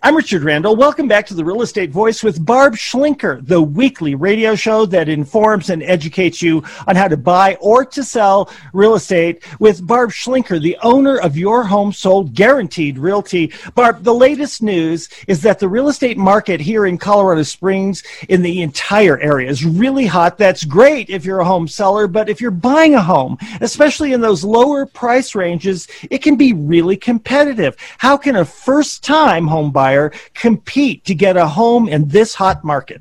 I'm 0.00 0.14
Richard 0.14 0.44
Randall. 0.44 0.76
Welcome 0.76 1.08
back 1.08 1.26
to 1.26 1.34
the 1.34 1.44
Real 1.44 1.60
Estate 1.60 1.90
Voice 1.90 2.22
with 2.22 2.46
Barb 2.46 2.74
Schlinker, 2.74 3.44
the 3.44 3.60
weekly 3.60 4.14
radio 4.14 4.54
show 4.54 4.86
that 4.86 5.08
informs 5.08 5.70
and 5.70 5.82
educates 5.82 6.40
you 6.40 6.62
on 6.86 6.94
how 6.94 7.08
to 7.08 7.16
buy 7.16 7.56
or 7.60 7.84
to 7.86 8.04
sell 8.04 8.48
real 8.72 8.94
estate 8.94 9.42
with 9.58 9.84
Barb 9.84 10.10
Schlinker, 10.10 10.62
the 10.62 10.78
owner 10.84 11.18
of 11.18 11.36
Your 11.36 11.64
Home 11.64 11.92
Sold 11.92 12.32
Guaranteed 12.32 12.96
Realty. 12.96 13.52
Barb, 13.74 14.04
the 14.04 14.14
latest 14.14 14.62
news 14.62 15.08
is 15.26 15.42
that 15.42 15.58
the 15.58 15.68
real 15.68 15.88
estate 15.88 16.16
market 16.16 16.60
here 16.60 16.86
in 16.86 16.96
Colorado 16.96 17.42
Springs, 17.42 18.04
in 18.28 18.40
the 18.40 18.62
entire 18.62 19.18
area, 19.18 19.50
is 19.50 19.64
really 19.64 20.06
hot. 20.06 20.38
That's 20.38 20.62
great 20.62 21.10
if 21.10 21.24
you're 21.24 21.40
a 21.40 21.44
home 21.44 21.66
seller, 21.66 22.06
but 22.06 22.28
if 22.28 22.40
you're 22.40 22.52
buying 22.52 22.94
a 22.94 23.02
home, 23.02 23.36
especially 23.62 24.12
in 24.12 24.20
those 24.20 24.44
lower 24.44 24.86
price 24.86 25.34
ranges, 25.34 25.88
it 26.08 26.18
can 26.18 26.36
be 26.36 26.52
really 26.52 26.96
competitive. 26.96 27.76
How 27.98 28.16
can 28.16 28.36
a 28.36 28.44
first 28.44 29.02
time 29.02 29.48
home 29.48 29.72
buyer 29.72 29.87
buyer 29.88 30.12
compete 30.34 31.04
to 31.06 31.14
get 31.14 31.36
a 31.36 31.46
home 31.46 31.88
in 31.88 32.08
this 32.08 32.34
hot 32.34 32.62
market? 32.62 33.00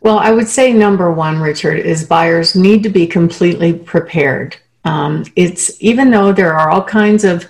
Well, 0.00 0.18
I 0.18 0.30
would 0.30 0.48
say 0.48 0.72
number 0.72 1.10
one, 1.10 1.40
Richard, 1.40 1.78
is 1.78 2.04
buyers 2.04 2.54
need 2.54 2.82
to 2.82 2.90
be 2.90 3.06
completely 3.06 3.72
prepared. 3.72 4.56
Um, 4.84 5.24
it's 5.34 5.64
even 5.80 6.10
though 6.10 6.32
there 6.32 6.54
are 6.54 6.70
all 6.70 6.84
kinds 6.84 7.24
of 7.24 7.46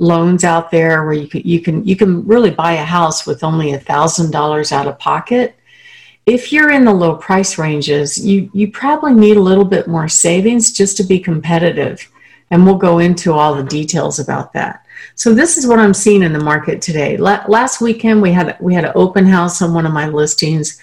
loans 0.00 0.44
out 0.44 0.70
there 0.70 1.04
where 1.04 1.18
you 1.22 1.28
can 1.28 1.42
you 1.44 1.60
can 1.60 1.84
you 1.84 1.96
can 1.96 2.24
really 2.32 2.52
buy 2.52 2.72
a 2.74 2.84
house 2.98 3.26
with 3.26 3.42
only 3.42 3.72
a 3.72 3.80
thousand 3.90 4.30
dollars 4.30 4.72
out 4.72 4.86
of 4.86 4.98
pocket. 4.98 5.56
If 6.24 6.52
you're 6.52 6.70
in 6.70 6.84
the 6.84 7.00
low 7.02 7.16
price 7.16 7.58
ranges, 7.58 8.08
you 8.28 8.48
you 8.54 8.70
probably 8.70 9.14
need 9.14 9.36
a 9.36 9.48
little 9.50 9.68
bit 9.76 9.88
more 9.88 10.08
savings 10.08 10.72
just 10.80 10.96
to 10.98 11.04
be 11.04 11.18
competitive, 11.30 11.98
and 12.50 12.64
we'll 12.64 12.86
go 12.88 13.00
into 13.00 13.32
all 13.32 13.54
the 13.54 13.70
details 13.78 14.18
about 14.20 14.52
that. 14.52 14.74
So 15.14 15.34
this 15.34 15.58
is 15.58 15.66
what 15.66 15.78
I'm 15.78 15.94
seeing 15.94 16.22
in 16.22 16.32
the 16.32 16.38
market 16.38 16.80
today. 16.82 17.16
last 17.16 17.80
weekend 17.80 18.22
we 18.22 18.32
had 18.32 18.56
we 18.60 18.74
had 18.74 18.84
an 18.84 18.92
open 18.94 19.26
house 19.26 19.60
on 19.62 19.74
one 19.74 19.86
of 19.86 19.92
my 19.92 20.08
listings. 20.08 20.80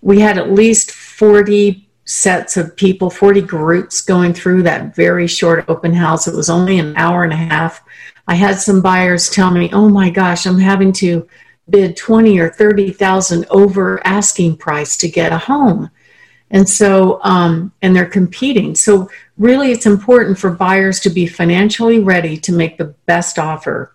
We 0.00 0.20
had 0.20 0.38
at 0.38 0.52
least 0.52 0.92
40 0.92 1.88
sets 2.04 2.56
of 2.56 2.74
people, 2.76 3.10
40 3.10 3.42
groups 3.42 4.00
going 4.00 4.32
through 4.32 4.62
that 4.62 4.94
very 4.96 5.26
short 5.26 5.64
open 5.68 5.92
house. 5.92 6.26
It 6.26 6.34
was 6.34 6.48
only 6.48 6.78
an 6.78 6.96
hour 6.96 7.22
and 7.22 7.32
a 7.32 7.36
half. 7.36 7.82
I 8.26 8.34
had 8.34 8.58
some 8.58 8.80
buyers 8.80 9.28
tell 9.28 9.50
me, 9.50 9.70
"Oh 9.72 9.88
my 9.88 10.08
gosh, 10.08 10.46
I'm 10.46 10.58
having 10.58 10.92
to 10.94 11.26
bid 11.68 11.96
20 11.96 12.38
or 12.38 12.48
30,000 12.48 13.44
over 13.50 14.00
asking 14.06 14.56
price 14.56 14.96
to 14.98 15.08
get 15.08 15.32
a 15.32 15.38
home." 15.38 15.90
And 16.50 16.68
so, 16.68 17.20
um, 17.22 17.72
and 17.82 17.94
they're 17.94 18.06
competing. 18.06 18.74
So, 18.74 19.10
really, 19.36 19.70
it's 19.70 19.86
important 19.86 20.38
for 20.38 20.50
buyers 20.50 21.00
to 21.00 21.10
be 21.10 21.26
financially 21.26 21.98
ready 21.98 22.36
to 22.38 22.52
make 22.52 22.78
the 22.78 22.94
best 23.06 23.38
offer. 23.38 23.92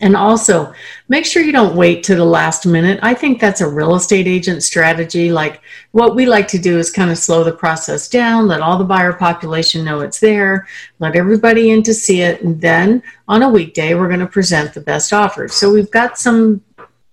And 0.00 0.16
also, 0.16 0.72
make 1.08 1.26
sure 1.26 1.42
you 1.42 1.50
don't 1.50 1.74
wait 1.74 2.04
to 2.04 2.14
the 2.14 2.24
last 2.24 2.64
minute. 2.64 3.00
I 3.02 3.12
think 3.12 3.40
that's 3.40 3.60
a 3.60 3.68
real 3.68 3.96
estate 3.96 4.28
agent 4.28 4.62
strategy. 4.62 5.32
Like, 5.32 5.62
what 5.90 6.14
we 6.14 6.26
like 6.26 6.46
to 6.48 6.58
do 6.58 6.78
is 6.78 6.92
kind 6.92 7.10
of 7.10 7.18
slow 7.18 7.42
the 7.42 7.52
process 7.52 8.08
down, 8.08 8.46
let 8.46 8.60
all 8.60 8.78
the 8.78 8.84
buyer 8.84 9.12
population 9.12 9.84
know 9.84 10.00
it's 10.00 10.20
there, 10.20 10.68
let 11.00 11.16
everybody 11.16 11.70
in 11.70 11.82
to 11.84 11.94
see 11.94 12.20
it, 12.20 12.42
and 12.42 12.60
then 12.60 13.02
on 13.26 13.42
a 13.42 13.48
weekday, 13.48 13.94
we're 13.94 14.06
going 14.06 14.20
to 14.20 14.26
present 14.26 14.74
the 14.74 14.80
best 14.80 15.12
offers. 15.12 15.54
So, 15.54 15.72
we've 15.72 15.90
got 15.90 16.18
some 16.18 16.62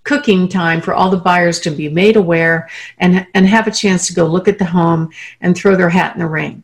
cooking 0.07 0.47
time 0.47 0.79
for 0.81 0.93
all 0.93 1.11
the 1.11 1.17
buyers 1.17 1.59
to 1.59 1.69
be 1.69 1.89
made 1.89 2.15
aware 2.15 2.69
and, 2.99 3.27
and 3.33 3.45
have 3.45 3.67
a 3.67 3.71
chance 3.71 4.07
to 4.07 4.13
go 4.13 4.25
look 4.25 4.47
at 4.47 4.57
the 4.57 4.65
home 4.65 5.11
and 5.41 5.55
throw 5.55 5.75
their 5.75 5.89
hat 5.89 6.15
in 6.15 6.19
the 6.19 6.27
ring. 6.27 6.63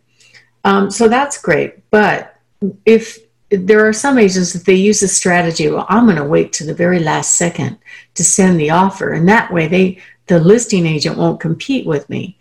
Um, 0.64 0.90
so 0.90 1.08
that's 1.10 1.42
great. 1.42 1.90
But 1.92 2.38
if 2.86 3.20
there 3.50 3.86
are 3.86 3.94
some 3.94 4.18
agents 4.18 4.54
that 4.54 4.66
they 4.66 4.76
use 4.76 5.04
a 5.04 5.08
strategy, 5.08 5.70
well, 5.70 5.86
I'm 5.90 6.06
going 6.06 6.16
to 6.16 6.24
wait 6.24 6.54
to 6.54 6.64
the 6.66 6.74
very 6.74 7.00
last 7.00 7.36
second 7.36 7.78
to 8.16 8.24
send 8.24 8.60
the 8.60 8.72
offer, 8.72 9.12
and 9.12 9.28
that 9.28 9.52
way 9.52 9.68
they 9.68 10.00
the 10.28 10.40
listing 10.40 10.86
agent 10.86 11.18
won't 11.18 11.42
compete 11.42 11.86
with 11.86 12.10
me. 12.10 12.38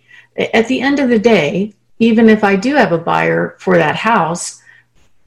At 0.54 0.68
the 0.68 0.80
end 0.80 1.00
of 1.00 1.08
the 1.08 1.18
day, 1.18 1.74
even 1.98 2.28
if 2.28 2.44
I 2.44 2.54
do 2.54 2.76
have 2.76 2.92
a 2.92 2.98
buyer 2.98 3.56
for 3.58 3.76
that 3.76 3.96
house, 3.96 4.62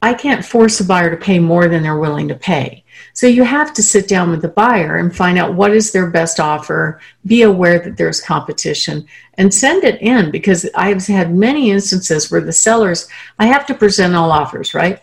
I 0.02 0.14
can't 0.14 0.44
force 0.44 0.80
a 0.80 0.84
buyer 0.84 1.10
to 1.10 1.16
pay 1.16 1.38
more 1.38 1.68
than 1.68 1.82
they're 1.82 1.98
willing 1.98 2.28
to 2.28 2.34
pay. 2.34 2.84
So 3.12 3.26
you 3.26 3.44
have 3.44 3.72
to 3.74 3.82
sit 3.82 4.08
down 4.08 4.30
with 4.30 4.42
the 4.42 4.48
buyer 4.48 4.96
and 4.96 5.14
find 5.14 5.38
out 5.38 5.54
what 5.54 5.72
is 5.72 5.90
their 5.90 6.10
best 6.10 6.38
offer, 6.38 7.00
be 7.26 7.42
aware 7.42 7.78
that 7.78 7.96
there's 7.96 8.20
competition, 8.20 9.06
and 9.34 9.52
send 9.52 9.84
it 9.84 10.00
in 10.02 10.30
because 10.30 10.68
I've 10.74 11.06
had 11.06 11.34
many 11.34 11.70
instances 11.70 12.30
where 12.30 12.40
the 12.40 12.52
sellers, 12.52 13.08
I 13.38 13.46
have 13.46 13.66
to 13.66 13.74
present 13.74 14.14
all 14.14 14.30
offers, 14.30 14.74
right? 14.74 15.02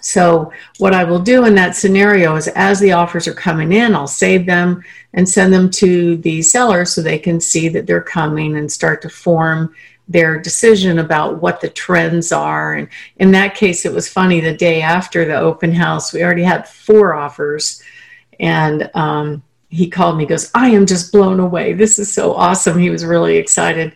So, 0.00 0.52
what 0.78 0.94
I 0.94 1.04
will 1.04 1.18
do 1.18 1.44
in 1.44 1.54
that 1.56 1.76
scenario 1.76 2.36
is 2.36 2.48
as 2.48 2.78
the 2.78 2.92
offers 2.92 3.26
are 3.26 3.34
coming 3.34 3.72
in, 3.72 3.94
I'll 3.94 4.06
save 4.06 4.46
them 4.46 4.82
and 5.12 5.28
send 5.28 5.52
them 5.52 5.70
to 5.70 6.16
the 6.18 6.40
seller 6.40 6.84
so 6.84 7.02
they 7.02 7.18
can 7.18 7.40
see 7.40 7.68
that 7.70 7.86
they're 7.86 8.00
coming 8.00 8.56
and 8.56 8.70
start 8.70 9.02
to 9.02 9.08
form 9.08 9.74
their 10.08 10.38
decision 10.38 10.98
about 10.98 11.42
what 11.42 11.60
the 11.60 11.68
trends 11.68 12.32
are. 12.32 12.74
And 12.74 12.88
in 13.16 13.30
that 13.32 13.54
case, 13.54 13.84
it 13.84 13.92
was 13.92 14.08
funny 14.08 14.40
the 14.40 14.56
day 14.56 14.80
after 14.80 15.24
the 15.24 15.38
open 15.38 15.72
house, 15.72 16.12
we 16.12 16.22
already 16.22 16.42
had 16.42 16.68
four 16.68 17.14
offers. 17.14 17.82
And 18.40 18.90
um, 18.94 19.42
he 19.68 19.90
called 19.90 20.16
me, 20.16 20.24
goes, 20.24 20.50
I 20.54 20.70
am 20.70 20.86
just 20.86 21.12
blown 21.12 21.40
away. 21.40 21.74
This 21.74 21.98
is 21.98 22.12
so 22.12 22.32
awesome. 22.32 22.78
He 22.78 22.90
was 22.90 23.04
really 23.04 23.36
excited. 23.36 23.94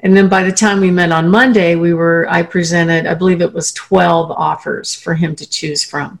And 0.00 0.14
then 0.14 0.28
by 0.28 0.42
the 0.42 0.52
time 0.52 0.80
we 0.80 0.90
met 0.90 1.12
on 1.12 1.30
Monday, 1.30 1.76
we 1.76 1.94
were, 1.94 2.26
I 2.28 2.42
presented, 2.42 3.06
I 3.06 3.14
believe 3.14 3.40
it 3.40 3.52
was 3.52 3.72
12 3.72 4.30
offers 4.30 4.94
for 4.94 5.14
him 5.14 5.34
to 5.36 5.48
choose 5.48 5.82
from. 5.82 6.20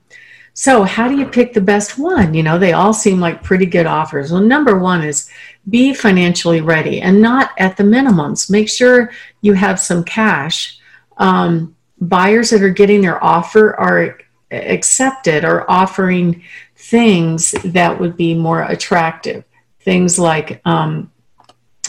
So, 0.56 0.84
how 0.84 1.08
do 1.08 1.16
you 1.16 1.26
pick 1.26 1.52
the 1.52 1.60
best 1.60 1.98
one? 1.98 2.32
You 2.32 2.44
know, 2.44 2.58
they 2.58 2.74
all 2.74 2.92
seem 2.92 3.18
like 3.18 3.42
pretty 3.42 3.66
good 3.66 3.86
offers. 3.86 4.30
Well, 4.30 4.40
number 4.40 4.78
one 4.78 5.02
is 5.02 5.28
be 5.68 5.94
financially 5.94 6.60
ready 6.60 7.00
and 7.00 7.20
not 7.20 7.52
at 7.58 7.76
the 7.76 7.82
minimums. 7.82 8.50
Make 8.50 8.68
sure 8.68 9.10
you 9.40 9.54
have 9.54 9.80
some 9.80 10.04
cash. 10.04 10.78
Um, 11.16 11.76
buyers 12.00 12.50
that 12.50 12.62
are 12.62 12.70
getting 12.70 13.00
their 13.00 13.22
offer 13.22 13.74
are 13.76 14.18
accepted 14.50 15.44
are 15.44 15.68
offering 15.70 16.42
things 16.76 17.52
that 17.64 17.98
would 17.98 18.16
be 18.16 18.34
more 18.34 18.62
attractive. 18.62 19.44
Things 19.80 20.18
like, 20.18 20.60
um, 20.64 21.10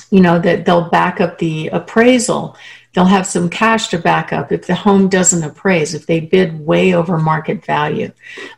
you 0.09 0.21
know, 0.21 0.39
that 0.39 0.65
they'll 0.65 0.89
back 0.89 1.19
up 1.19 1.37
the 1.37 1.67
appraisal 1.69 2.55
they'll 2.95 3.05
have 3.05 3.27
some 3.27 3.49
cash 3.49 3.89
to 3.89 3.99
back 3.99 4.31
up 4.31 4.51
if 4.51 4.65
the 4.65 4.73
home 4.73 5.09
doesn't 5.09 5.43
appraise, 5.43 5.93
if 5.93 6.07
they 6.07 6.21
bid 6.21 6.65
way 6.65 6.93
over 6.93 7.17
market 7.17 7.63
value. 7.63 8.09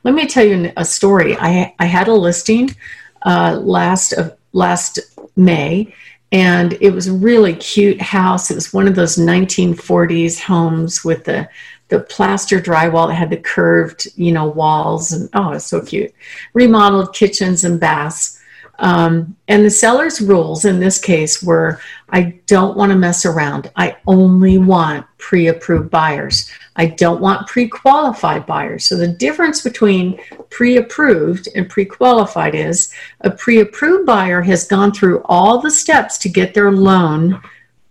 Let 0.03 0.13
me 0.13 0.27
tell 0.27 0.45
you 0.45 0.71
a 0.77 0.85
story. 0.85 1.35
I, 1.37 1.73
I 1.79 1.85
had 1.85 2.07
a 2.07 2.13
listing 2.13 2.75
uh, 3.23 3.59
last 3.59 4.13
of 4.13 4.36
last 4.53 4.99
May, 5.35 5.93
and 6.31 6.73
it 6.81 6.91
was 6.91 7.07
a 7.07 7.13
really 7.13 7.55
cute 7.55 8.01
house. 8.01 8.51
It 8.51 8.55
was 8.55 8.73
one 8.73 8.87
of 8.87 8.95
those 8.95 9.17
1940s 9.17 10.39
homes 10.39 11.03
with 11.03 11.23
the 11.25 11.47
the 11.89 12.01
plaster 12.01 12.59
drywall 12.59 13.07
that 13.07 13.13
had 13.13 13.29
the 13.29 13.37
curved, 13.37 14.09
you 14.17 14.33
know, 14.33 14.45
walls, 14.45 15.13
and 15.13 15.29
oh, 15.33 15.51
it's 15.51 15.65
so 15.65 15.79
cute. 15.79 16.13
Remodeled 16.53 17.13
kitchens 17.13 17.63
and 17.63 17.79
baths 17.79 18.36
um, 18.79 19.35
and 19.47 19.65
the 19.65 19.71
seller's 19.71 20.21
rules 20.21 20.65
in 20.65 20.79
this 20.79 20.99
case 20.99 21.41
were 21.41 21.79
I 22.09 22.39
don't 22.45 22.77
want 22.77 22.91
to 22.91 22.97
mess 22.97 23.25
around. 23.25 23.71
I 23.75 23.97
only 24.05 24.57
want 24.57 25.05
pre 25.17 25.47
approved 25.47 25.89
buyers. 25.89 26.49
I 26.75 26.87
don't 26.87 27.21
want 27.21 27.47
pre 27.47 27.67
qualified 27.67 28.45
buyers. 28.45 28.85
So 28.85 28.95
the 28.95 29.07
difference 29.07 29.61
between 29.61 30.19
pre 30.49 30.77
approved 30.77 31.49
and 31.55 31.69
pre 31.69 31.85
qualified 31.85 32.55
is 32.55 32.93
a 33.21 33.31
pre 33.31 33.59
approved 33.59 34.05
buyer 34.05 34.41
has 34.41 34.67
gone 34.67 34.91
through 34.91 35.23
all 35.25 35.59
the 35.59 35.71
steps 35.71 36.17
to 36.19 36.29
get 36.29 36.53
their 36.53 36.71
loan 36.71 37.41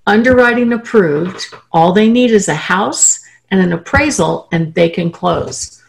underwriting 0.07 0.73
approved. 0.73 1.47
All 1.73 1.93
they 1.93 2.09
need 2.09 2.31
is 2.31 2.49
a 2.49 2.55
house 2.55 3.25
and 3.51 3.61
an 3.61 3.73
appraisal, 3.73 4.49
and 4.53 4.75
they 4.75 4.89
can 4.89 5.11
close 5.11 5.83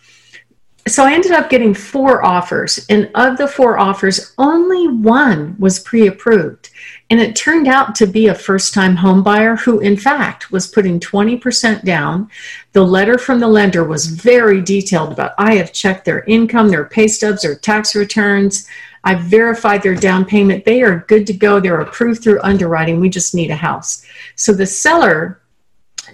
so 0.88 1.04
I 1.04 1.14
ended 1.14 1.32
up 1.32 1.50
getting 1.50 1.74
four 1.74 2.24
offers, 2.24 2.86
and 2.90 3.10
of 3.16 3.38
the 3.38 3.48
four 3.48 3.78
offers, 3.78 4.34
only 4.38 4.88
one 4.88 5.56
was 5.60 5.80
pre 5.80 6.08
approved. 6.08 6.70
And 7.10 7.20
it 7.20 7.36
turned 7.36 7.68
out 7.68 7.96
to 7.96 8.06
be 8.06 8.28
a 8.28 8.36
first 8.36 8.74
time 8.74 8.96
home 8.96 9.24
buyer 9.24 9.56
who, 9.56 9.80
in 9.80 9.98
fact, 9.98 10.52
was 10.52 10.68
putting 10.68 11.00
20% 11.00 11.84
down. 11.84 12.30
The 12.74 12.84
letter 12.84 13.18
from 13.18 13.40
the 13.40 13.48
lender 13.48 13.84
was 13.84 14.08
very 14.08 14.62
detailed 14.62 15.14
about 15.14 15.34
I 15.38 15.56
have 15.56 15.72
checked 15.72 16.06
their 16.06 16.24
income, 16.26 16.70
their 16.70 16.86
pay 16.86 17.08
stubs, 17.08 17.44
their 17.44 17.56
tax 17.56 17.96
returns. 17.96 18.68
I've 19.04 19.22
verified 19.22 19.84
their 19.84 19.96
down 19.96 20.26
payment. 20.26 20.66
They 20.66 20.82
are 20.82 21.06
good 21.08 21.26
to 21.28 21.34
go. 21.34 21.60
They're 21.60 21.80
approved 21.80 22.24
through 22.24 22.42
underwriting. 22.42 23.00
We 23.00 23.10
just 23.10 23.34
need 23.34 23.52
a 23.52 23.56
house. 23.56 24.06
So 24.36 24.54
the 24.54 24.66
seller 24.66 25.42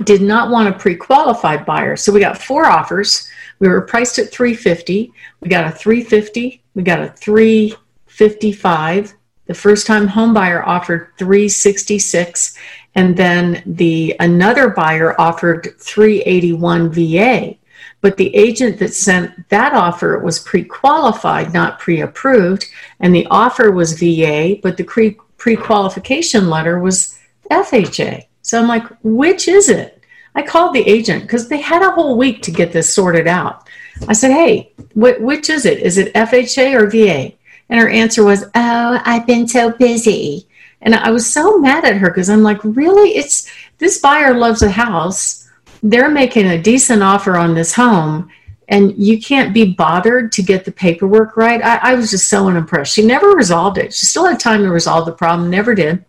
did 0.03 0.21
not 0.21 0.51
want 0.51 0.73
a 0.73 0.77
pre 0.77 0.95
qualified 0.95 1.65
buyer. 1.65 1.95
So 1.95 2.11
we 2.11 2.19
got 2.19 2.37
four 2.37 2.65
offers 2.65 3.27
we 3.63 3.69
were 3.69 3.81
priced 3.81 4.19
at 4.19 4.29
350. 4.29 5.11
We 5.39 5.47
got 5.47 5.65
a 5.65 5.71
350. 5.71 6.61
We 6.75 6.83
got 6.83 6.99
a 6.99 7.07
355. 7.07 9.13
The 9.45 9.53
first 9.53 9.87
time 9.87 10.07
home 10.07 10.33
buyer 10.33 10.67
offered 10.67 11.13
366 11.17 12.57
and 12.95 13.15
then 13.15 13.63
the 13.65 14.17
another 14.19 14.67
buyer 14.69 15.19
offered 15.19 15.79
381 15.79 16.91
VA. 16.91 17.55
but 18.01 18.17
the 18.17 18.35
agent 18.35 18.77
that 18.79 18.93
sent 18.93 19.47
that 19.47 19.73
offer 19.73 20.19
was 20.19 20.39
pre-qualified, 20.39 21.53
not 21.53 21.79
pre-approved, 21.79 22.65
and 22.99 23.15
the 23.15 23.25
offer 23.31 23.71
was 23.71 23.97
VA, 23.97 24.57
but 24.61 24.75
the 24.75 24.83
pre 24.83 25.17
pre-qualification 25.37 26.49
letter 26.49 26.81
was 26.81 27.17
FHA. 27.49 28.25
So 28.41 28.59
I'm 28.59 28.67
like, 28.67 28.83
which 29.03 29.47
is 29.47 29.69
it? 29.69 30.02
I 30.35 30.41
called 30.41 30.73
the 30.73 30.87
agent 30.87 31.23
because 31.23 31.47
they 31.47 31.61
had 31.61 31.81
a 31.81 31.91
whole 31.91 32.17
week 32.17 32.41
to 32.43 32.51
get 32.51 32.71
this 32.71 32.93
sorted 32.93 33.27
out. 33.27 33.67
I 34.07 34.13
said, 34.13 34.31
hey, 34.31 34.73
wh- 34.93 35.21
which 35.21 35.49
is 35.49 35.65
it? 35.65 35.79
Is 35.79 35.97
it 35.97 36.13
FHA 36.13 36.75
or 36.75 36.89
VA? 36.89 37.33
And 37.69 37.79
her 37.79 37.89
answer 37.89 38.23
was, 38.23 38.43
oh, 38.55 39.01
I've 39.05 39.27
been 39.27 39.47
so 39.47 39.71
busy. 39.71 40.47
And 40.81 40.95
I 40.95 41.11
was 41.11 41.31
so 41.31 41.57
mad 41.57 41.85
at 41.85 41.97
her 41.97 42.09
because 42.09 42.29
I'm 42.29 42.43
like, 42.43 42.63
really? 42.63 43.11
It's 43.11 43.49
this 43.77 43.99
buyer 43.99 44.33
loves 44.33 44.61
a 44.61 44.69
house. 44.69 45.49
They're 45.81 46.09
making 46.09 46.47
a 46.47 46.61
decent 46.61 47.03
offer 47.03 47.35
on 47.37 47.53
this 47.53 47.73
home, 47.73 48.29
and 48.69 48.93
you 48.97 49.19
can't 49.19 49.53
be 49.53 49.73
bothered 49.73 50.31
to 50.33 50.41
get 50.41 50.65
the 50.65 50.71
paperwork 50.71 51.35
right. 51.35 51.61
I, 51.63 51.91
I 51.91 51.95
was 51.95 52.11
just 52.11 52.29
so 52.29 52.47
unimpressed. 52.47 52.93
She 52.93 53.05
never 53.05 53.31
resolved 53.31 53.77
it. 53.77 53.93
She 53.93 54.05
still 54.05 54.25
had 54.25 54.39
time 54.39 54.61
to 54.63 54.69
resolve 54.69 55.05
the 55.05 55.11
problem, 55.11 55.49
never 55.49 55.75
did. 55.75 56.03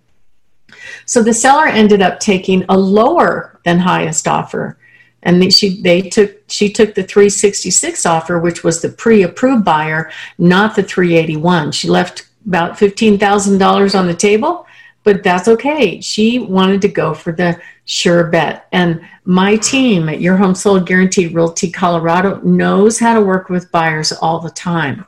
So 1.06 1.22
the 1.22 1.34
seller 1.34 1.66
ended 1.66 2.02
up 2.02 2.20
taking 2.20 2.64
a 2.68 2.76
lower 2.76 3.58
than 3.64 3.78
highest 3.78 4.28
offer. 4.28 4.78
And 5.22 5.52
she 5.52 5.80
they 5.80 6.02
took 6.02 6.36
she 6.50 6.70
took 6.70 6.94
the 6.94 7.02
366 7.02 8.04
offer, 8.04 8.38
which 8.38 8.62
was 8.62 8.82
the 8.82 8.90
pre-approved 8.90 9.64
buyer, 9.64 10.10
not 10.38 10.76
the 10.76 10.82
381. 10.82 11.72
She 11.72 11.88
left 11.88 12.28
about 12.46 12.76
$15,000 12.76 13.98
on 13.98 14.06
the 14.06 14.14
table, 14.14 14.66
but 15.02 15.22
that's 15.22 15.48
okay. 15.48 16.00
She 16.00 16.40
wanted 16.40 16.82
to 16.82 16.88
go 16.88 17.14
for 17.14 17.32
the 17.32 17.58
sure 17.86 18.24
bet. 18.24 18.66
And 18.72 19.00
my 19.24 19.56
team 19.56 20.08
at 20.08 20.20
Your 20.20 20.36
Home 20.36 20.54
Sold 20.54 20.86
Guaranteed 20.86 21.34
Realty 21.34 21.70
Colorado 21.70 22.40
knows 22.42 22.98
how 22.98 23.14
to 23.14 23.24
work 23.24 23.48
with 23.48 23.70
buyers 23.70 24.12
all 24.12 24.40
the 24.40 24.50
time. 24.50 25.06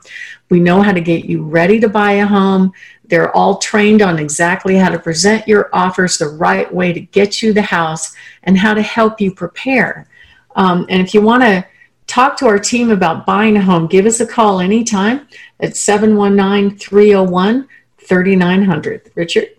We 0.49 0.59
know 0.59 0.81
how 0.81 0.93
to 0.93 1.01
get 1.01 1.25
you 1.25 1.43
ready 1.43 1.79
to 1.79 1.89
buy 1.89 2.13
a 2.13 2.25
home. 2.25 2.71
They're 3.07 3.35
all 3.35 3.57
trained 3.57 4.01
on 4.01 4.19
exactly 4.19 4.75
how 4.75 4.89
to 4.89 4.99
present 4.99 5.47
your 5.47 5.69
offers 5.73 6.17
the 6.17 6.27
right 6.27 6.71
way 6.73 6.93
to 6.93 6.99
get 6.99 7.41
you 7.41 7.53
the 7.53 7.61
house 7.61 8.13
and 8.43 8.57
how 8.57 8.73
to 8.73 8.81
help 8.81 9.21
you 9.21 9.33
prepare. 9.33 10.07
Um, 10.55 10.85
and 10.89 11.01
if 11.01 11.13
you 11.13 11.21
want 11.21 11.43
to 11.43 11.65
talk 12.07 12.37
to 12.37 12.47
our 12.47 12.59
team 12.59 12.89
about 12.89 13.25
buying 13.25 13.57
a 13.57 13.61
home, 13.61 13.87
give 13.87 14.05
us 14.05 14.19
a 14.19 14.27
call 14.27 14.59
anytime 14.59 15.27
at 15.59 15.77
719 15.77 16.77
301 16.77 17.67
3900. 17.99 19.11
Richard? 19.15 19.56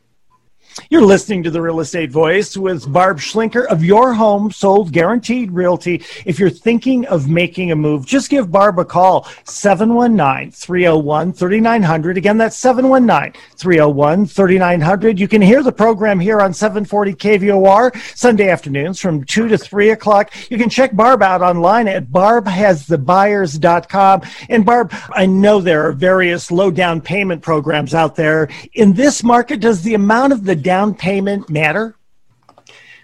You're 0.90 1.02
listening 1.02 1.42
to 1.42 1.50
the 1.50 1.60
Real 1.60 1.80
Estate 1.80 2.10
Voice 2.10 2.56
with 2.56 2.90
Barb 2.90 3.18
Schlinker 3.18 3.66
of 3.66 3.84
Your 3.84 4.14
Home 4.14 4.50
Sold 4.50 4.90
Guaranteed 4.92 5.50
Realty. 5.50 6.02
If 6.24 6.38
you're 6.38 6.48
thinking 6.48 7.04
of 7.06 7.28
making 7.28 7.72
a 7.72 7.76
move, 7.76 8.06
just 8.06 8.30
give 8.30 8.50
Barb 8.50 8.78
a 8.78 8.84
call, 8.84 9.24
719-301-3900. 9.44 12.16
Again, 12.16 12.38
that's 12.38 12.58
719-301-3900. 12.62 15.18
You 15.18 15.28
can 15.28 15.42
hear 15.42 15.62
the 15.62 15.72
program 15.72 16.18
here 16.18 16.40
on 16.40 16.54
740 16.54 17.12
KVOR 17.14 17.94
Sunday 18.16 18.48
afternoons 18.48 18.98
from 18.98 19.24
2 19.24 19.48
to 19.48 19.58
3 19.58 19.90
o'clock. 19.90 20.32
You 20.50 20.56
can 20.56 20.70
check 20.70 20.96
Barb 20.96 21.22
out 21.22 21.42
online 21.42 21.86
at 21.88 22.06
barbhasthebuyers.com. 22.06 24.22
And 24.48 24.64
Barb, 24.64 24.94
I 25.10 25.26
know 25.26 25.60
there 25.60 25.86
are 25.86 25.92
various 25.92 26.50
low 26.50 26.70
down 26.70 27.02
payment 27.02 27.42
programs 27.42 27.92
out 27.94 28.16
there. 28.16 28.48
In 28.74 28.94
this 28.94 29.22
market, 29.22 29.60
does 29.60 29.82
the 29.82 29.94
amount 29.94 30.32
of 30.32 30.44
the 30.44 30.67
down 30.68 30.94
payment 30.94 31.48
matter? 31.48 31.96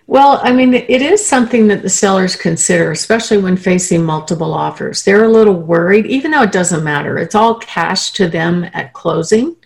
Well, 0.06 0.38
I 0.42 0.52
mean, 0.52 0.74
it 0.74 1.00
is 1.00 1.26
something 1.26 1.66
that 1.68 1.80
the 1.80 1.88
sellers 1.88 2.36
consider, 2.36 2.90
especially 2.90 3.38
when 3.38 3.56
facing 3.56 4.04
multiple 4.04 4.52
offers. 4.52 5.02
They're 5.02 5.24
a 5.24 5.30
little 5.38 5.54
worried, 5.54 6.04
even 6.04 6.30
though 6.30 6.42
it 6.42 6.52
doesn't 6.52 6.84
matter. 6.84 7.16
It's 7.16 7.34
all 7.34 7.54
cash 7.54 8.10
to 8.18 8.28
them 8.28 8.66
at 8.74 8.92
closing. 8.92 9.56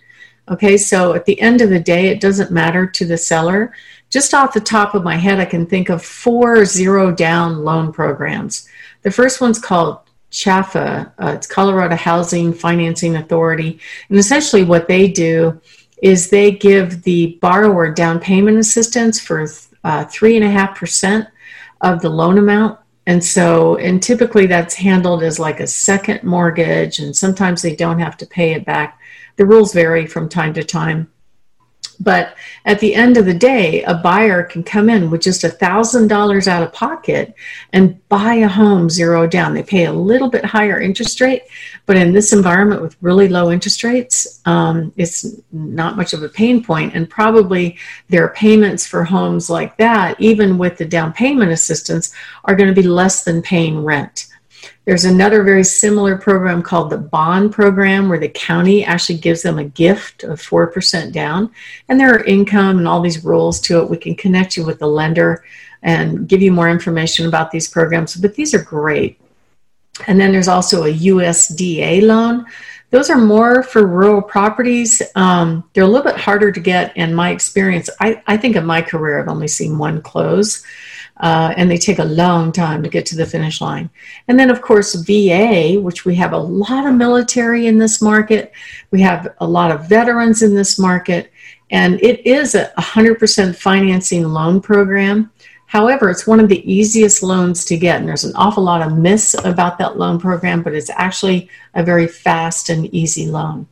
Okay, 0.47 0.77
so 0.77 1.13
at 1.13 1.25
the 1.25 1.41
end 1.41 1.59
of 1.59 1.69
the 1.69 1.79
day, 1.81 2.07
it 2.07 2.21
doesn't 2.21 2.51
matter 2.51 2.87
to 2.87 3.05
the 3.05 3.17
seller. 3.17 3.73
Just 4.09 4.33
off 4.33 4.53
the 4.53 4.61
top 4.61 4.95
of 4.95 5.03
my 5.03 5.17
head, 5.17 5.41
I 5.41 5.45
can 5.45 5.65
think 5.65 5.89
of 5.89 6.01
four 6.01 6.63
zero 6.63 7.11
down 7.11 7.65
loan 7.65 7.91
programs. 7.91 8.69
The 9.01 9.11
first 9.11 9.41
one's 9.41 9.59
called 9.59 9.99
CHFA, 10.31 11.11
uh, 11.21 11.33
it's 11.35 11.47
Colorado 11.47 11.97
Housing 11.97 12.53
Financing 12.53 13.17
Authority. 13.17 13.81
And 14.07 14.17
essentially, 14.17 14.63
what 14.63 14.87
they 14.87 15.09
do 15.09 15.59
is 16.01 16.29
they 16.29 16.51
give 16.51 17.03
the 17.03 17.37
borrower 17.41 17.91
down 17.91 18.19
payment 18.19 18.57
assistance 18.57 19.19
for 19.19 19.45
uh, 19.83 20.05
three 20.05 20.35
and 20.35 20.45
a 20.45 20.49
half 20.49 20.77
percent 20.77 21.27
of 21.81 22.01
the 22.01 22.09
loan 22.09 22.37
amount. 22.37 22.79
And 23.07 23.23
so, 23.23 23.75
and 23.77 24.03
typically 24.03 24.45
that's 24.45 24.75
handled 24.75 25.23
as 25.23 25.39
like 25.39 25.59
a 25.59 25.67
second 25.67 26.23
mortgage, 26.23 26.99
and 26.99 27.15
sometimes 27.15 27.61
they 27.61 27.75
don't 27.75 27.99
have 27.99 28.17
to 28.17 28.25
pay 28.27 28.53
it 28.53 28.65
back. 28.65 28.99
The 29.37 29.45
rules 29.45 29.73
vary 29.73 30.05
from 30.05 30.29
time 30.29 30.53
to 30.53 30.63
time. 30.63 31.11
But 31.99 32.35
at 32.65 32.79
the 32.79 32.95
end 32.95 33.17
of 33.17 33.25
the 33.25 33.33
day, 33.33 33.83
a 33.83 33.93
buyer 33.93 34.43
can 34.43 34.63
come 34.63 34.89
in 34.89 35.11
with 35.11 35.21
just 35.21 35.43
a 35.43 35.49
$1,000 35.49 36.47
out 36.47 36.63
of 36.63 36.71
pocket 36.71 37.35
and 37.73 38.07
buy 38.07 38.35
a 38.35 38.47
home 38.47 38.89
zero 38.89 39.27
down. 39.27 39.53
They 39.53 39.63
pay 39.63 39.85
a 39.85 39.91
little 39.91 40.29
bit 40.29 40.45
higher 40.45 40.79
interest 40.79 41.19
rate, 41.19 41.43
but 41.85 41.97
in 41.97 42.13
this 42.13 42.31
environment 42.31 42.81
with 42.81 42.95
really 43.01 43.27
low 43.27 43.51
interest 43.51 43.83
rates, 43.83 44.39
um, 44.45 44.93
it's 44.95 45.25
not 45.51 45.97
much 45.97 46.13
of 46.13 46.23
a 46.23 46.29
pain 46.29 46.63
point. 46.63 46.95
And 46.95 47.09
probably 47.09 47.77
their 48.07 48.29
payments 48.29 48.87
for 48.87 49.03
homes 49.03 49.49
like 49.49 49.75
that, 49.77 50.19
even 50.21 50.57
with 50.57 50.77
the 50.77 50.85
down 50.85 51.11
payment 51.11 51.51
assistance, 51.51 52.13
are 52.45 52.55
going 52.55 52.73
to 52.73 52.81
be 52.81 52.87
less 52.87 53.25
than 53.25 53.41
paying 53.41 53.83
rent. 53.83 54.28
There's 54.85 55.05
another 55.05 55.43
very 55.43 55.63
similar 55.63 56.17
program 56.17 56.63
called 56.63 56.89
the 56.89 56.97
bond 56.97 57.51
program 57.51 58.09
where 58.09 58.17
the 58.17 58.29
county 58.29 58.83
actually 58.83 59.19
gives 59.19 59.43
them 59.43 59.59
a 59.59 59.63
gift 59.63 60.23
of 60.23 60.41
4% 60.41 61.11
down. 61.11 61.51
And 61.87 61.99
there 61.99 62.13
are 62.13 62.23
income 62.23 62.79
and 62.79 62.87
all 62.87 63.01
these 63.01 63.23
rules 63.23 63.59
to 63.61 63.79
it. 63.79 63.89
We 63.89 63.97
can 63.97 64.15
connect 64.15 64.57
you 64.57 64.65
with 64.65 64.79
the 64.79 64.87
lender 64.87 65.43
and 65.83 66.27
give 66.27 66.41
you 66.41 66.51
more 66.51 66.69
information 66.69 67.27
about 67.27 67.51
these 67.51 67.69
programs, 67.69 68.15
but 68.15 68.35
these 68.35 68.53
are 68.53 68.63
great. 68.63 69.19
And 70.07 70.19
then 70.19 70.31
there's 70.31 70.47
also 70.47 70.83
a 70.83 70.93
USDA 70.93 72.01
loan. 72.01 72.45
Those 72.91 73.09
are 73.09 73.17
more 73.17 73.61
for 73.63 73.85
rural 73.85 74.21
properties. 74.21 75.01
Um, 75.15 75.63
they're 75.73 75.83
a 75.83 75.87
little 75.87 76.11
bit 76.11 76.19
harder 76.19 76.51
to 76.51 76.59
get 76.59 76.95
in 76.97 77.13
my 77.13 77.29
experience. 77.29 77.89
I, 77.99 78.21
I 78.25 78.37
think 78.37 78.55
in 78.55 78.65
my 78.65 78.81
career, 78.81 79.19
I've 79.19 79.27
only 79.27 79.47
seen 79.47 79.77
one 79.77 80.01
close 80.01 80.65
uh, 81.19 81.53
and 81.57 81.69
they 81.69 81.77
take 81.77 81.99
a 81.99 82.03
long 82.03 82.51
time 82.51 82.81
to 82.81 82.89
get 82.89 83.05
to 83.07 83.15
the 83.15 83.25
finish 83.25 83.59
line. 83.61 83.89
And 84.27 84.39
then, 84.39 84.49
of 84.49 84.61
course, 84.61 84.95
VA, 84.95 85.79
which 85.79 86.05
we 86.05 86.15
have 86.15 86.33
a 86.33 86.37
lot 86.37 86.85
of 86.85 86.95
military 86.95 87.67
in 87.67 87.77
this 87.77 88.01
market, 88.01 88.53
we 88.91 89.01
have 89.01 89.33
a 89.39 89.47
lot 89.47 89.71
of 89.71 89.87
veterans 89.87 90.41
in 90.41 90.55
this 90.55 90.79
market, 90.79 91.31
and 91.71 92.01
it 92.01 92.25
is 92.25 92.55
a 92.55 92.71
100% 92.77 93.55
financing 93.55 94.23
loan 94.23 94.61
program. 94.61 95.31
However, 95.65 96.09
it's 96.09 96.25
one 96.25 96.39
of 96.39 96.49
the 96.49 96.71
easiest 96.71 97.21
loans 97.21 97.63
to 97.65 97.77
get, 97.77 97.99
and 97.99 98.07
there's 98.07 98.23
an 98.23 98.35
awful 98.35 98.63
lot 98.63 98.81
of 98.81 98.97
myths 98.97 99.35
about 99.43 99.77
that 99.77 99.97
loan 99.97 100.19
program, 100.19 100.63
but 100.63 100.73
it's 100.73 100.89
actually 100.89 101.49
a 101.75 101.83
very 101.83 102.07
fast 102.07 102.69
and 102.69 102.91
easy 102.93 103.27
loan. 103.27 103.67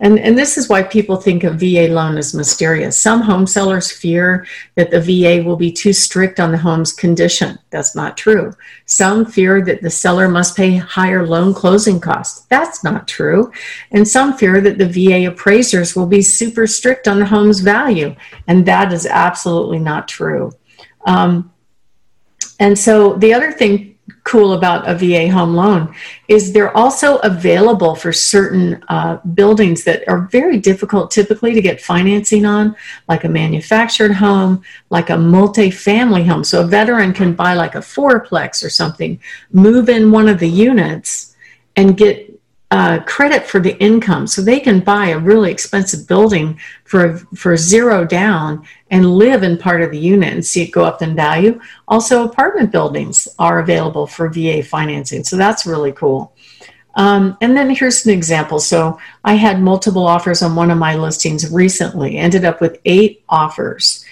And, 0.00 0.18
and 0.18 0.36
this 0.36 0.58
is 0.58 0.68
why 0.68 0.82
people 0.82 1.16
think 1.16 1.42
a 1.42 1.50
VA 1.50 1.88
loan 1.88 2.18
is 2.18 2.34
mysterious. 2.34 2.98
Some 2.98 3.22
home 3.22 3.46
sellers 3.46 3.90
fear 3.90 4.46
that 4.74 4.90
the 4.90 5.00
VA 5.00 5.42
will 5.42 5.56
be 5.56 5.72
too 5.72 5.94
strict 5.94 6.38
on 6.38 6.52
the 6.52 6.58
home's 6.58 6.92
condition. 6.92 7.58
That's 7.70 7.96
not 7.96 8.16
true. 8.16 8.52
Some 8.84 9.24
fear 9.24 9.64
that 9.64 9.80
the 9.80 9.90
seller 9.90 10.28
must 10.28 10.56
pay 10.56 10.76
higher 10.76 11.26
loan 11.26 11.54
closing 11.54 11.98
costs. 11.98 12.42
That's 12.50 12.84
not 12.84 13.08
true. 13.08 13.50
And 13.90 14.06
some 14.06 14.36
fear 14.36 14.60
that 14.60 14.76
the 14.76 14.88
VA 14.88 15.30
appraisers 15.30 15.96
will 15.96 16.06
be 16.06 16.20
super 16.20 16.66
strict 16.66 17.08
on 17.08 17.18
the 17.18 17.26
home's 17.26 17.60
value. 17.60 18.14
And 18.48 18.66
that 18.66 18.92
is 18.92 19.06
absolutely 19.06 19.78
not 19.78 20.08
true. 20.08 20.52
Um, 21.06 21.52
and 22.60 22.78
so 22.78 23.14
the 23.14 23.32
other 23.32 23.52
thing 23.52 23.95
cool 24.26 24.54
about 24.54 24.88
a 24.88 24.94
VA 24.94 25.30
home 25.30 25.54
loan 25.54 25.94
is 26.26 26.52
they're 26.52 26.76
also 26.76 27.18
available 27.18 27.94
for 27.94 28.12
certain 28.12 28.82
uh, 28.88 29.18
buildings 29.34 29.84
that 29.84 30.02
are 30.08 30.22
very 30.32 30.58
difficult 30.58 31.12
typically 31.12 31.54
to 31.54 31.62
get 31.62 31.80
financing 31.80 32.44
on, 32.44 32.74
like 33.08 33.22
a 33.22 33.28
manufactured 33.28 34.12
home, 34.12 34.60
like 34.90 35.10
a 35.10 35.16
multi-family 35.16 36.24
home. 36.24 36.42
So 36.42 36.62
a 36.62 36.66
veteran 36.66 37.12
can 37.12 37.34
buy 37.34 37.54
like 37.54 37.76
a 37.76 37.80
fourplex 37.80 38.64
or 38.64 38.68
something, 38.68 39.20
move 39.52 39.88
in 39.88 40.10
one 40.10 40.28
of 40.28 40.40
the 40.40 40.50
units, 40.50 41.36
and 41.76 41.96
get 41.96 42.35
uh, 42.70 42.98
credit 43.04 43.46
for 43.46 43.60
the 43.60 43.78
income, 43.78 44.26
so 44.26 44.42
they 44.42 44.58
can 44.58 44.80
buy 44.80 45.08
a 45.08 45.18
really 45.18 45.52
expensive 45.52 46.08
building 46.08 46.58
for 46.84 47.18
for 47.36 47.56
zero 47.56 48.04
down 48.04 48.66
and 48.90 49.14
live 49.14 49.44
in 49.44 49.56
part 49.56 49.82
of 49.82 49.92
the 49.92 49.98
unit 49.98 50.32
and 50.32 50.44
see 50.44 50.62
it 50.62 50.72
go 50.72 50.84
up 50.84 51.00
in 51.00 51.14
value. 51.14 51.60
Also, 51.86 52.24
apartment 52.24 52.72
buildings 52.72 53.28
are 53.38 53.60
available 53.60 54.06
for 54.06 54.28
VA 54.28 54.62
financing, 54.62 55.22
so 55.22 55.36
that's 55.36 55.64
really 55.64 55.92
cool. 55.92 56.34
Um, 56.96 57.36
and 57.40 57.56
then 57.56 57.70
here's 57.70 58.04
an 58.06 58.12
example. 58.12 58.58
So 58.58 58.98
I 59.22 59.34
had 59.34 59.60
multiple 59.60 60.06
offers 60.06 60.42
on 60.42 60.56
one 60.56 60.70
of 60.70 60.78
my 60.78 60.96
listings 60.96 61.52
recently. 61.52 62.16
Ended 62.16 62.44
up 62.44 62.60
with 62.60 62.80
eight 62.84 63.22
offers, 63.28 64.04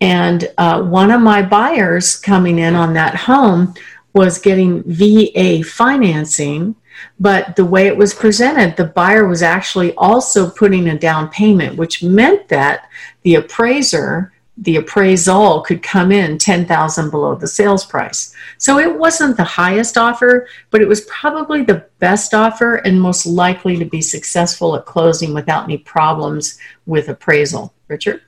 and 0.00 0.50
uh, 0.58 0.82
one 0.82 1.12
of 1.12 1.20
my 1.20 1.42
buyers 1.42 2.18
coming 2.18 2.58
in 2.58 2.74
on 2.74 2.94
that 2.94 3.14
home 3.14 3.74
was 4.14 4.38
getting 4.38 4.82
VA 4.84 5.62
financing, 5.62 6.74
but 7.18 7.56
the 7.56 7.64
way 7.64 7.86
it 7.86 7.96
was 7.96 8.14
presented, 8.14 8.76
the 8.76 8.84
buyer 8.84 9.26
was 9.26 9.42
actually 9.42 9.94
also 9.94 10.50
putting 10.50 10.88
a 10.88 10.98
down 10.98 11.28
payment, 11.28 11.76
which 11.76 12.02
meant 12.02 12.48
that 12.48 12.88
the 13.22 13.36
appraiser 13.36 14.32
the 14.60 14.76
appraisal 14.76 15.62
could 15.62 15.82
come 15.82 16.12
in 16.12 16.36
10,000 16.36 17.10
below 17.10 17.34
the 17.34 17.48
sales 17.48 17.84
price. 17.84 18.34
So 18.58 18.78
it 18.78 18.98
wasn't 18.98 19.38
the 19.38 19.44
highest 19.44 19.96
offer, 19.96 20.48
but 20.70 20.82
it 20.82 20.88
was 20.88 21.00
probably 21.02 21.62
the 21.62 21.86
best 21.98 22.34
offer 22.34 22.76
and 22.76 23.00
most 23.00 23.24
likely 23.24 23.78
to 23.78 23.86
be 23.86 24.02
successful 24.02 24.76
at 24.76 24.84
closing 24.84 25.32
without 25.32 25.64
any 25.64 25.78
problems 25.78 26.58
with 26.84 27.08
appraisal. 27.08 27.72
Richard? 27.88 28.20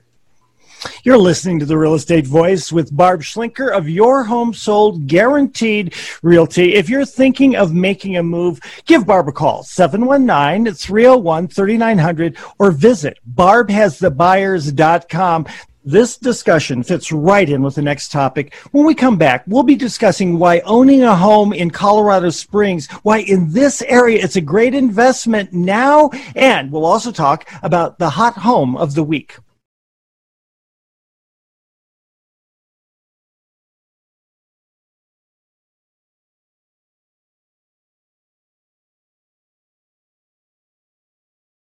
You're 1.04 1.18
listening 1.18 1.58
to 1.58 1.66
the 1.66 1.78
Real 1.78 1.94
Estate 1.94 2.26
Voice 2.26 2.72
with 2.72 2.96
Barb 2.96 3.22
Schlinker 3.22 3.70
of 3.70 3.88
Your 3.88 4.24
Home 4.24 4.52
Sold 4.54 5.06
Guaranteed 5.06 5.94
Realty. 6.22 6.74
If 6.74 6.88
you're 6.88 7.04
thinking 7.04 7.54
of 7.56 7.72
making 7.72 8.16
a 8.16 8.22
move, 8.22 8.60
give 8.86 9.06
Barb 9.06 9.28
a 9.28 9.32
call, 9.32 9.62
719 9.62 10.72
301 10.74 11.48
3900, 11.48 12.38
or 12.58 12.70
visit 12.70 13.18
barbhasthebuyers.com. 13.34 15.46
This 15.84 16.16
discussion 16.16 16.84
fits 16.84 17.10
right 17.10 17.48
in 17.48 17.62
with 17.62 17.74
the 17.74 17.82
next 17.82 18.12
topic. 18.12 18.54
When 18.70 18.86
we 18.86 18.94
come 18.94 19.16
back, 19.16 19.42
we'll 19.48 19.64
be 19.64 19.74
discussing 19.74 20.38
why 20.38 20.60
owning 20.60 21.02
a 21.02 21.16
home 21.16 21.52
in 21.52 21.72
Colorado 21.72 22.30
Springs, 22.30 22.86
why 23.02 23.18
in 23.18 23.50
this 23.50 23.82
area 23.82 24.22
it's 24.22 24.36
a 24.36 24.40
great 24.40 24.74
investment 24.74 25.52
now, 25.52 26.10
and 26.36 26.70
we'll 26.70 26.84
also 26.84 27.10
talk 27.10 27.50
about 27.64 27.98
the 27.98 28.10
hot 28.10 28.34
home 28.34 28.76
of 28.76 28.94
the 28.94 29.02
week. 29.02 29.36